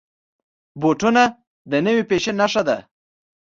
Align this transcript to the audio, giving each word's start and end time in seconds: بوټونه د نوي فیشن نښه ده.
بوټونه 0.81 1.23
د 1.69 1.71
نوي 1.85 2.03
فیشن 2.09 2.35
نښه 2.41 2.61
ده. 2.67 2.77